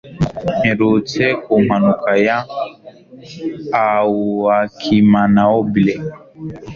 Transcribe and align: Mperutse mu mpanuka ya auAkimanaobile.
Mperutse 0.59 1.23
mu 1.47 1.55
mpanuka 1.65 2.11
ya 2.25 2.37
auAkimanaobile. 3.83 5.93